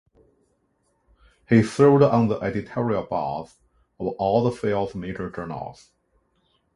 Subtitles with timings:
[1.47, 3.57] He served on the editorial boards
[3.99, 5.91] of all the field’s major journals.